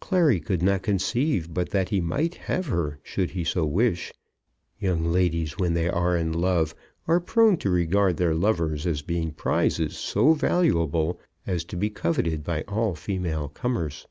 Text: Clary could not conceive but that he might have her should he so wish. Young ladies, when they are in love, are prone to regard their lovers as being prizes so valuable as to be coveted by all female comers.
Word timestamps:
Clary 0.00 0.40
could 0.40 0.62
not 0.64 0.82
conceive 0.82 1.54
but 1.54 1.68
that 1.70 1.90
he 1.90 2.00
might 2.00 2.34
have 2.34 2.66
her 2.66 2.98
should 3.04 3.30
he 3.30 3.44
so 3.44 3.64
wish. 3.64 4.12
Young 4.80 5.04
ladies, 5.12 5.58
when 5.58 5.74
they 5.74 5.88
are 5.88 6.16
in 6.16 6.32
love, 6.32 6.74
are 7.06 7.20
prone 7.20 7.56
to 7.58 7.70
regard 7.70 8.16
their 8.16 8.34
lovers 8.34 8.84
as 8.84 9.02
being 9.02 9.30
prizes 9.30 9.96
so 9.96 10.32
valuable 10.32 11.20
as 11.46 11.62
to 11.66 11.76
be 11.76 11.88
coveted 11.88 12.42
by 12.42 12.62
all 12.62 12.96
female 12.96 13.48
comers. 13.48 14.08